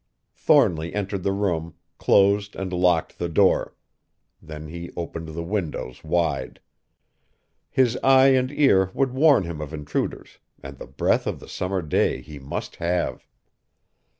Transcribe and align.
Thornly 0.33 0.95
entered 0.95 1.21
the 1.21 1.31
room, 1.31 1.75
closed 1.99 2.55
and 2.55 2.73
locked 2.73 3.19
the 3.19 3.29
door. 3.29 3.75
Then 4.41 4.67
he 4.67 4.89
opened 4.97 5.27
the 5.27 5.43
windows 5.43 6.03
wide. 6.03 6.59
His 7.69 7.95
eye 7.97 8.29
and 8.29 8.51
ear 8.51 8.89
would 8.95 9.11
warn 9.11 9.43
him 9.43 9.61
of 9.61 9.75
intruders, 9.75 10.39
and 10.63 10.79
the 10.79 10.87
breath 10.87 11.27
of 11.27 11.39
the 11.39 11.47
summer 11.47 11.83
day 11.83 12.19
he 12.19 12.39
must 12.39 12.77
have! 12.77 13.27